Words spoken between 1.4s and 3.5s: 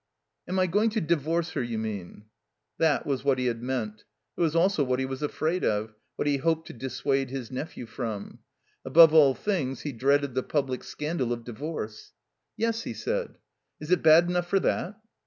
her, you mean?" That was what he